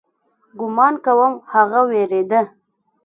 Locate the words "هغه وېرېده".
1.53-2.41